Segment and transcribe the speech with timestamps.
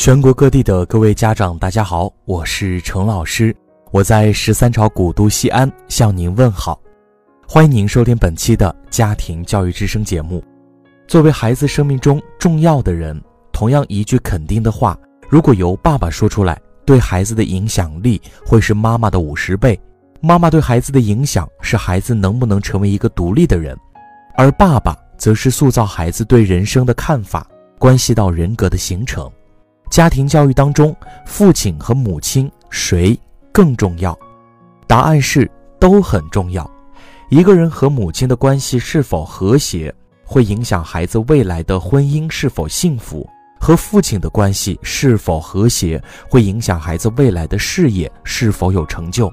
[0.00, 3.54] 全国各地的各位家长，大家好，我是程老师，
[3.90, 6.80] 我在十三朝古都西安向您问好，
[7.46, 10.42] 欢迎您收听本期的家庭教育之声节目。
[11.06, 13.22] 作为孩子生命中重要的人，
[13.52, 19.78] 同样一句肯定的话，如果由爸爸说出来，对孩子的影响力会是妈妈的五十倍。
[20.22, 23.76] 妈妈对孩子的影响是孩子能不能成为一个独立的人，
[24.34, 27.46] 而爸爸则是塑造孩子对人生的看法，
[27.78, 29.30] 关系到人格的形成。
[29.90, 33.18] 家庭教育当中，父亲和母亲谁
[33.52, 34.16] 更重要？
[34.86, 35.50] 答案是
[35.80, 36.68] 都很重要。
[37.28, 39.92] 一个人和母亲的关系是否和谐，
[40.24, 43.26] 会影响孩子未来的婚姻是否幸福；
[43.60, 49.30] 和父亲的关系是否和谐，会影响孩子未来的事业是否有成就。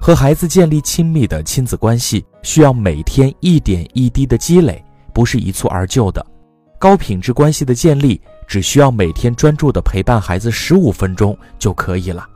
[0.00, 4.82] 和孩子建立亲密的亲子关系，需要每天一点一滴的积累，
[5.12, 6.24] 不是一蹴而就的。
[6.78, 8.20] 高品质关系的建立。
[8.50, 12.28] 只需要每天专注的陪伴孩子十五分钟就可以了。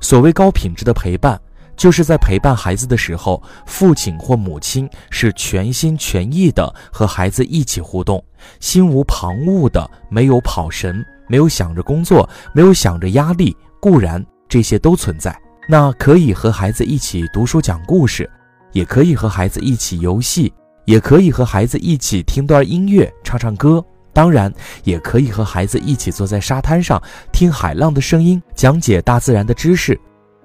[0.00, 1.40] 所谓高品质的陪伴，
[1.76, 8.20] 就是在陪伴孩子的时候，父亲或母亲是全心全意的和孩子一起互动，
[8.58, 13.56] 心无旁骛的，没有跑神，没有想着工作，没有想着压力。
[13.78, 18.28] 固然这些都存在，那可以和孩子一起读书讲故事，
[18.72, 20.52] 也可以和孩子一起游戏，
[20.84, 23.84] 也可以和孩子一起听段音乐，唱唱歌。
[24.14, 24.50] 当然，
[24.84, 29.94] 也可以和孩子一起坐在沙滩上，听海浪的声音，讲解大自然的知识；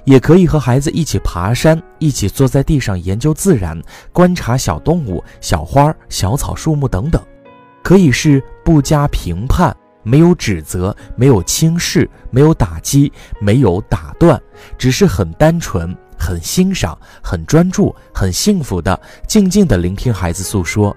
[0.06, 3.80] 也可以和孩子一起爬山，一起坐在地上研究自然，
[4.12, 7.22] 观察小动物、小花、小草、树木等等。
[7.84, 14.42] 可以是不加评判，没有指责，没有轻视，没有打击，没有打断，
[14.80, 20.96] 只是很单纯、很欣赏、很专注、很幸福的，静静的聆听孩子诉说。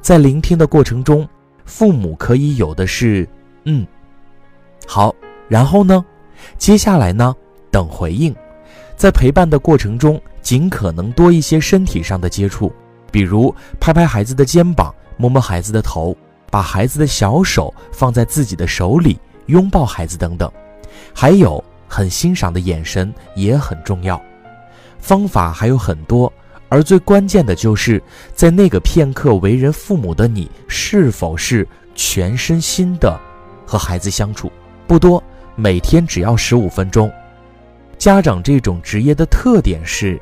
[0.00, 1.28] 在聆听的过程中。
[1.74, 3.26] 父母可以有的是，
[3.64, 3.86] 嗯，
[4.86, 5.12] 好，
[5.48, 6.04] 然后呢？
[6.58, 7.34] 接下来呢？
[7.70, 8.36] 等回应。
[8.94, 12.70] 在陪伴的过程中，尽可能多一些身体上的接触，
[13.10, 16.14] 比如拍拍孩子的肩膀，摸摸孩子的头，
[16.50, 20.52] 把孩子的小手放在自己的手里，拥抱孩子等等。
[21.14, 24.20] 还有很欣赏的眼神也很重要。
[24.98, 26.30] 方法还有很多。
[26.72, 28.02] 而最关键的就是
[28.32, 33.20] 在那个片刻，为人父母的你是否是全身心的
[33.66, 34.50] 和孩子相处？
[34.86, 35.22] 不多，
[35.54, 37.12] 每天只要十五分钟。
[37.98, 40.18] 家长这种职业的特点是，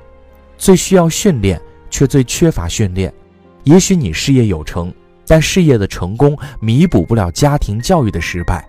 [0.59, 3.15] 最需要训练，却最缺乏训练。
[3.63, 4.93] 也许你事业有成，
[5.29, 8.69] 但事业的成功弥补不了家庭教育的失败。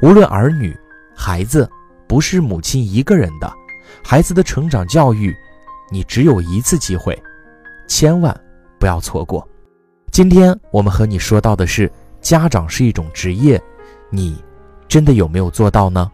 [0.00, 0.74] 无论儿女、
[1.14, 1.68] 孩子，
[2.08, 3.52] 不是母亲一个人的，
[4.02, 5.36] 孩子的成长教育。
[5.90, 7.20] 你只有一次机会，
[7.86, 8.34] 千万
[8.78, 9.46] 不要错过。
[10.10, 11.90] 今天我们和你说到的是，
[12.20, 13.60] 家长是一种职业，
[14.10, 14.42] 你
[14.88, 16.10] 真的有没有做到呢？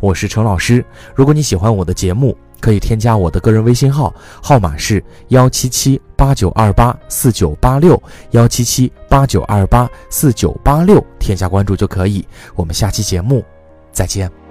[0.00, 4.12] 我是程老师，如果你喜欢我的节目，可以添加我的个人微信号，
[4.42, 8.00] 号码是幺七七八九二八四九八六
[8.32, 12.26] 幺七七八九二八四九八六，添加关注就可以。
[12.54, 13.42] 我们下期节目
[13.92, 14.43] 再见。